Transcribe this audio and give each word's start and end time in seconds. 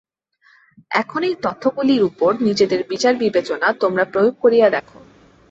এখন 0.91 1.21
এই 1.23 1.35
তথ্যগুলির 1.41 2.01
উপর 2.03 2.31
নিজেদের 2.39 2.81
বিচার-বিবেচনা 2.89 3.67
তোমরা 3.73 4.03
প্রয়োগ 4.05 4.33
করিয়া 4.41 4.67
দেখ। 4.69 4.85